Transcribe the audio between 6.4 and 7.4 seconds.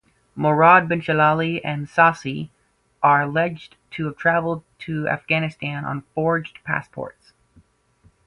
passports.